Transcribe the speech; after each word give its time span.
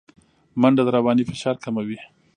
منډه 0.61 0.83
د 0.85 0.89
رواني 0.97 1.23
فشار 1.29 1.55
کموي 1.63 1.99